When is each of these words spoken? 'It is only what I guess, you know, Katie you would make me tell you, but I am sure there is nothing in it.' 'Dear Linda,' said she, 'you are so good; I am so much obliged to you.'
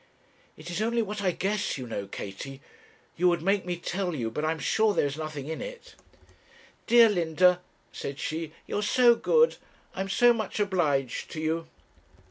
'It 0.57 0.71
is 0.71 0.81
only 0.81 1.03
what 1.03 1.21
I 1.21 1.29
guess, 1.29 1.77
you 1.77 1.85
know, 1.85 2.07
Katie 2.07 2.59
you 3.17 3.29
would 3.29 3.43
make 3.43 3.67
me 3.67 3.77
tell 3.77 4.15
you, 4.15 4.31
but 4.31 4.43
I 4.43 4.51
am 4.51 4.57
sure 4.57 4.95
there 4.95 5.05
is 5.05 5.15
nothing 5.15 5.45
in 5.47 5.61
it.' 5.61 5.93
'Dear 6.87 7.07
Linda,' 7.07 7.61
said 7.91 8.17
she, 8.17 8.51
'you 8.65 8.79
are 8.79 8.81
so 8.81 9.13
good; 9.15 9.57
I 9.93 10.01
am 10.01 10.09
so 10.09 10.33
much 10.33 10.59
obliged 10.59 11.29
to 11.33 11.39
you.' 11.39 11.67